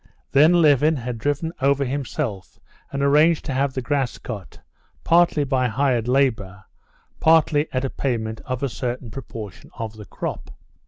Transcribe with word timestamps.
Then 0.31 0.63
Levin 0.63 0.95
had 0.95 1.19
driven 1.19 1.53
over 1.61 1.85
himself, 1.85 2.57
and 2.91 3.03
arranged 3.03 3.45
to 3.45 3.53
have 3.53 3.73
the 3.75 3.83
grass 3.83 4.17
cut, 4.17 4.57
partly 5.03 5.43
by 5.43 5.67
hired 5.67 6.07
labor, 6.07 6.63
partly 7.19 7.71
at 7.71 7.85
a 7.85 7.89
payment 7.91 8.41
of 8.45 8.63
a 8.63 8.67
certain 8.69 9.11
proportion 9.11 9.69
of 9.77 9.97
the 9.97 10.05
crop. 10.05 10.49